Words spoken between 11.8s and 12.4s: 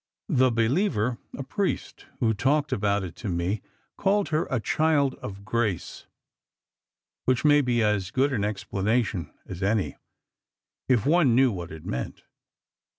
meant.